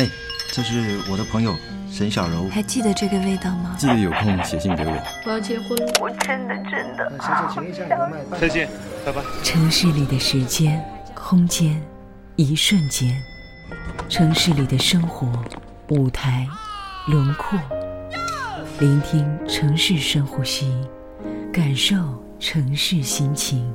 [0.00, 0.08] 哎，
[0.50, 1.54] 这是我的朋友
[1.90, 2.48] 沈小柔。
[2.48, 3.76] 还记得这个味道吗？
[3.78, 4.92] 记得有空写信给我。
[5.26, 7.62] 我要结婚了，我真的真的好想
[8.40, 8.66] 再见，
[9.04, 9.20] 拜拜。
[9.44, 10.82] 城市里的时间、
[11.14, 11.78] 空间，
[12.36, 13.10] 一瞬间；
[14.08, 15.30] 城市里的生活、
[15.88, 16.48] 舞台、
[17.06, 17.58] 轮廓。
[18.78, 20.74] 聆听城市深呼吸，
[21.52, 21.94] 感受
[22.38, 23.70] 城市心情。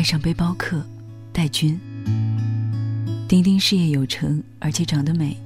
[0.00, 0.82] 爱上背包客，
[1.30, 1.78] 戴军。
[3.28, 5.36] 丁丁事业有成，而且长得美，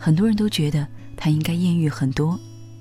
[0.00, 0.84] 很多人都觉得
[1.16, 2.36] 她应该艳遇很多。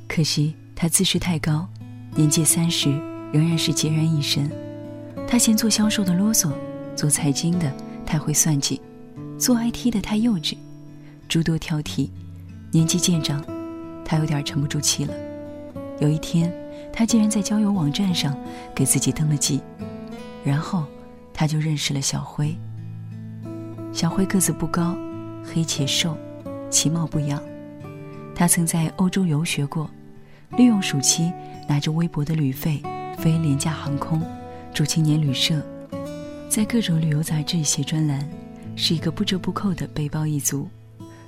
[0.08, 1.68] 可惜她自视太高，
[2.16, 2.90] 年届三十
[3.32, 4.50] 仍然是孑然一身。
[5.28, 6.52] 她嫌做销售的啰嗦。
[6.96, 7.72] 做财经的
[8.08, 8.82] 太会算计，
[9.38, 10.58] 做 IT 的太幼稚，
[11.28, 12.10] 诸多挑剔。
[12.72, 13.40] 年纪渐长，
[14.04, 15.14] 他有点沉不住气了。
[16.00, 16.52] 有一天，
[16.92, 18.36] 他竟然在交友网站上
[18.74, 19.62] 给自己登了记，
[20.44, 20.86] 然后
[21.40, 22.54] 他就认识了小辉。
[23.94, 24.94] 小辉个子不高，
[25.42, 26.18] 黑且瘦，
[26.70, 27.42] 其貌不扬。
[28.36, 29.90] 他曾在欧洲游学过，
[30.58, 31.32] 利用暑期
[31.66, 32.84] 拿着微薄的旅费
[33.18, 34.22] 飞廉价航空，
[34.74, 35.66] 住青年旅社。
[36.50, 38.30] 在各种旅游杂志写专栏，
[38.76, 40.68] 是一个不折不扣的背包一族。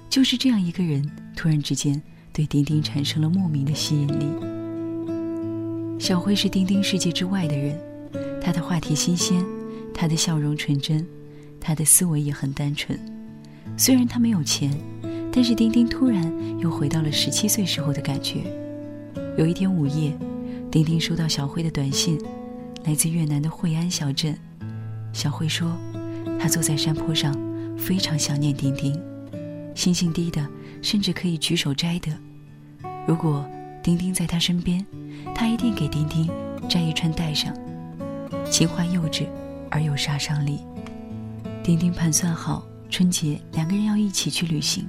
[0.10, 2.02] 就是这样一个人，突然之间
[2.34, 4.28] 对丁丁产生了莫名的吸引力。
[5.98, 7.80] 小辉是丁丁世界之外的人，
[8.42, 9.42] 他的话题新鲜，
[9.94, 11.06] 他的笑容纯真，
[11.60, 13.00] 他的思维也很单纯。
[13.78, 14.72] 虽然他没有钱，
[15.32, 16.24] 但是丁丁突然
[16.60, 18.42] 又回到了十七岁时候的感觉。
[19.38, 20.12] 有一天午夜，
[20.70, 22.20] 丁丁收到小辉的短信，
[22.84, 24.38] 来自越南的惠安小镇。
[25.14, 25.78] 小辉说
[26.40, 27.36] ：“他坐在山坡上，
[27.78, 29.00] 非常想念丁丁。
[29.74, 30.46] 星星低的，
[30.82, 32.12] 甚至可以举手摘的。
[33.08, 33.46] 如果
[33.82, 34.86] 丁丁在他身边，
[35.34, 36.30] 他一定给丁丁
[36.68, 37.54] 摘一串戴上。
[38.50, 39.26] 情怀幼稚
[39.72, 40.60] 而有杀伤力。
[41.64, 44.88] 丁丁盘算好春节两个人要一起去旅行，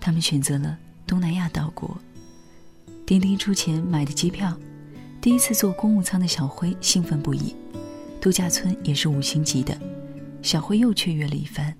[0.00, 0.76] 他们选择了
[1.06, 1.96] 东南亚岛国。
[3.04, 4.56] 丁丁出钱买的机票，
[5.20, 7.54] 第一次坐公务舱的小辉兴奋不已。”
[8.20, 9.78] 度假村也是五星级的，
[10.42, 11.72] 小辉又雀跃了一番，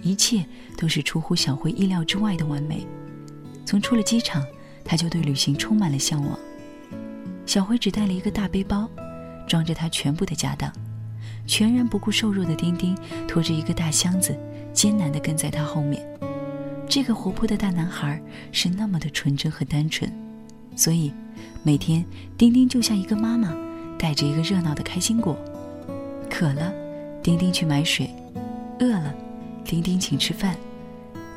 [0.00, 0.46] 一切
[0.76, 2.86] 都是出乎小辉意料之外的完美。
[3.64, 4.44] 从出了机场，
[4.84, 6.38] 他就对旅行充满了向往。
[7.44, 8.88] 小辉只带了一个大背包，
[9.48, 10.72] 装着他全部的家当，
[11.48, 14.38] 全然不顾瘦弱的丁丁拖着一个大箱子，
[14.72, 16.06] 艰难地跟在他后面。
[16.88, 18.22] 这个活泼的大男孩
[18.52, 20.08] 是那么的纯真和单纯，
[20.76, 21.12] 所以
[21.64, 22.04] 每天
[22.36, 23.52] 丁丁就像一个妈妈。
[24.00, 25.36] 带着一个热闹的开心果，
[26.30, 26.72] 渴了，
[27.20, 28.06] 丁丁去买水；
[28.78, 29.12] 饿了，
[29.64, 30.56] 丁丁请吃饭。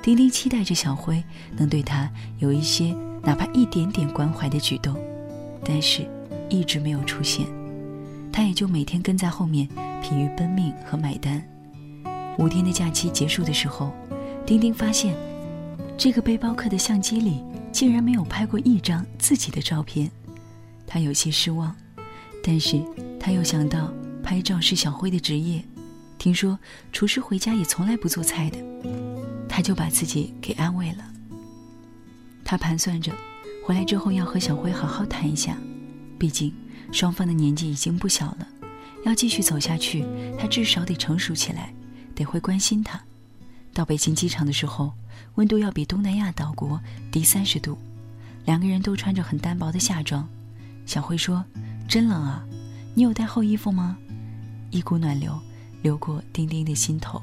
[0.03, 1.23] 丁丁期待着小辉
[1.57, 2.07] 能对他
[2.37, 4.95] 有一些哪怕一点点关怀的举动，
[5.65, 6.07] 但是
[6.49, 7.47] 一直没有出现。
[8.31, 9.67] 他也就每天跟在后面，
[10.01, 11.43] 疲于奔命和买单。
[12.37, 13.91] 五天的假期结束的时候，
[14.45, 15.15] 丁丁发现，
[15.97, 20.09] 这个背包客的相机里竟然没有拍过一张自己的照片，
[20.87, 21.75] 他有些失望。
[22.43, 22.81] 但是
[23.19, 23.93] 他又想到
[24.23, 25.63] 拍照是小辉的职业，
[26.17, 26.57] 听说
[26.91, 28.57] 厨师回家也从来不做菜的，
[29.47, 31.03] 他就把自己给安慰了。
[32.43, 33.11] 他盘算着
[33.63, 35.55] 回来之后要和小辉好好谈一下，
[36.17, 36.51] 毕竟
[36.91, 38.47] 双方的年纪已经不小了，
[39.05, 40.05] 要继续走下去，
[40.39, 41.73] 他至少得成熟起来，
[42.13, 43.01] 得会关心他。
[43.73, 44.93] 到北京机场的时候，
[45.35, 46.79] 温度要比东南亚岛国
[47.11, 47.77] 低三十度，
[48.45, 50.27] 两个人都穿着很单薄的夏装。
[50.85, 51.43] 小辉说。
[51.87, 52.41] 真冷啊！
[52.93, 53.97] 你有带厚衣服吗？
[54.69, 55.37] 一股暖流
[55.81, 57.21] 流过丁丁的心头。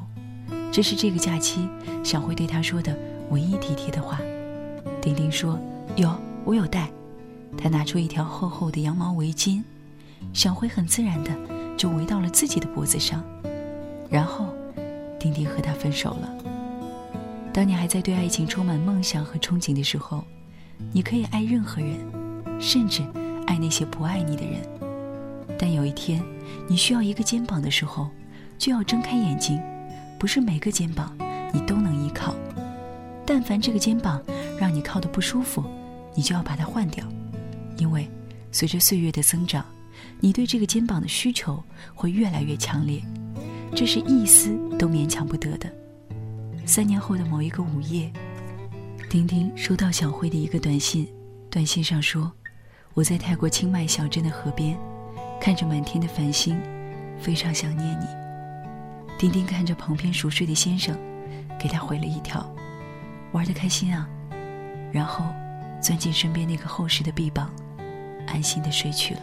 [0.70, 1.66] 这是这个假期
[2.04, 2.94] 小辉对他说的
[3.30, 4.20] 唯一体贴的话。
[5.00, 5.58] 丁丁说
[5.96, 6.14] ：“有，
[6.44, 6.90] 我有带。”
[7.56, 9.62] 他拿出一条厚厚的羊毛围巾，
[10.32, 11.30] 小辉很自然的
[11.76, 13.24] 就围到了自己的脖子上。
[14.10, 14.46] 然后，
[15.18, 16.28] 丁丁和他分手了。
[17.52, 20.24] 当你还在对爱情充满梦想和憧憬的时候，
[20.92, 21.98] 你可以爱任何人，
[22.60, 23.02] 甚至。
[23.46, 24.60] 爱那些不爱你的人，
[25.58, 26.22] 但有一天
[26.68, 28.10] 你需要一个肩膀的时候，
[28.58, 29.58] 就要睁开眼睛。
[30.18, 31.16] 不是每个肩膀
[31.50, 32.34] 你都能依靠，
[33.24, 34.22] 但凡这个肩膀
[34.58, 35.64] 让你靠得不舒服，
[36.14, 37.02] 你就要把它换掉。
[37.78, 38.08] 因为
[38.52, 39.64] 随着岁月的增长，
[40.20, 41.62] 你对这个肩膀的需求
[41.94, 43.02] 会越来越强烈，
[43.74, 45.72] 这是一丝都勉强不得的。
[46.66, 48.12] 三年后的某一个午夜，
[49.08, 51.08] 丁丁收到小辉的一个短信，
[51.50, 52.30] 短信上说。
[52.94, 54.76] 我在泰国清迈小镇的河边，
[55.40, 56.60] 看着满天的繁星，
[57.20, 58.06] 非常想念你。
[59.16, 60.98] 丁丁看着旁边熟睡的先生，
[61.60, 62.44] 给他回了一条
[63.30, 64.08] ：“玩得开心啊。”
[64.90, 65.24] 然后
[65.80, 67.52] 钻进身边那个厚实的臂膀，
[68.32, 69.20] 安心的睡去了。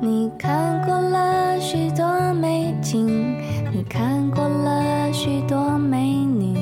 [0.00, 3.06] 你看过了许多美景，
[3.72, 6.58] 你看过了许多美女，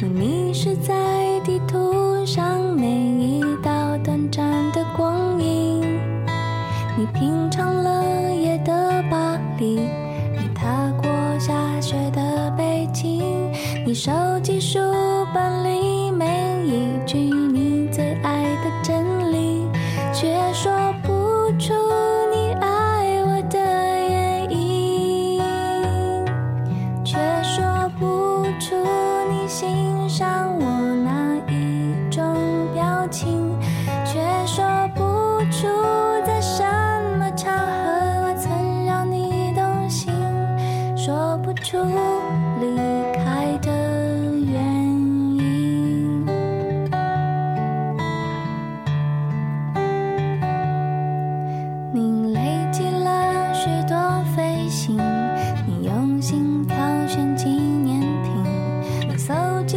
[0.00, 5.82] 你迷失在地图上每一道短暂的光影。
[6.96, 9.80] 你品尝了夜的巴黎，
[10.32, 13.52] 你踏过下雪的北京，
[13.86, 14.10] 你收
[14.40, 14.78] 集书
[15.32, 15.91] 本里
[42.62, 42.76] 离
[43.12, 43.70] 开的
[44.36, 46.24] 原因。
[51.92, 52.38] 你累
[52.70, 53.96] 积了许多
[54.34, 54.96] 飞行，
[55.66, 56.76] 你用心挑
[57.08, 58.32] 选纪念品，
[59.08, 59.34] 你搜
[59.66, 59.76] 集